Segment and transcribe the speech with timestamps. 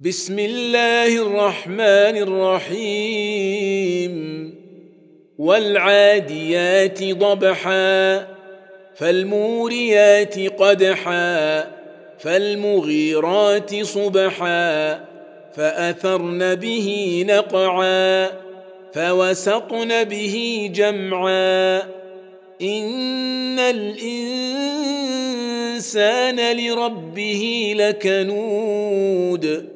[0.00, 2.16] بسم الله الرحمن
[2.68, 4.14] الرحيم
[5.38, 8.26] والعاديات ضبحا
[8.96, 11.66] فالموريات قدحا
[12.18, 15.04] فالمغيرات صبحا
[15.56, 18.30] فاثرن به نقعا
[18.92, 21.82] فوسطن به جمعا
[22.62, 24.06] ان الانسان
[26.56, 29.75] لربه لكنود